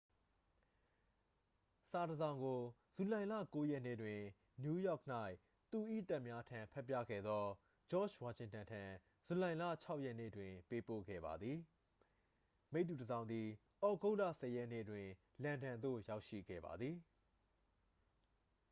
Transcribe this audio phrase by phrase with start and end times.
[1.91, 2.61] စာတစ်စောင်ကို
[2.93, 4.19] ဇူလိုင်လ 9 ရက်နေ့တွင်
[4.63, 5.03] နယူးယောက်၌
[5.71, 7.45] သူ၏တပ်များထံဖတ်ပြခဲ့သော
[7.91, 8.83] ဂျော့ဂျ်ဝါရှင်တန်ထံ
[9.25, 11.57] ဇူလိုင်လ 6 ရက်နေ့တွင် ပေးပို့ခဲ့ပါသည်
[12.73, 13.47] မိတ္တူတစ်စောင်သည်
[13.81, 15.07] သြဂုတ်လ 10 ရက်နေ့တွင်
[15.43, 16.95] လန်ဒန်သို့ရောက်ရှိခဲ့ပါသည်